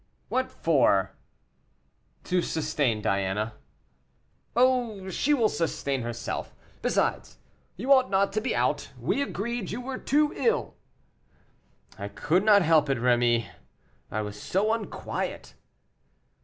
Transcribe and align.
"What 0.29 0.49
for?" 0.49 1.11
"To 2.23 2.41
sustain 2.41 3.03
Diana." 3.03 3.53
"Oh, 4.55 5.09
she 5.11 5.31
will 5.31 5.47
sustain 5.47 6.01
herself. 6.01 6.55
Besides, 6.81 7.37
you 7.77 7.93
ought 7.93 8.09
not 8.09 8.33
to 8.33 8.41
be 8.41 8.55
out; 8.55 8.89
we 8.99 9.21
agreed 9.21 9.69
you 9.69 9.79
were 9.79 9.99
too 9.99 10.33
ill." 10.35 10.73
"I 11.99 12.07
could 12.07 12.43
not 12.43 12.63
help 12.63 12.89
it, 12.89 12.97
Rémy, 12.97 13.47
I 14.09 14.23
was 14.23 14.41
so 14.41 14.73
unquiet." 14.73 15.53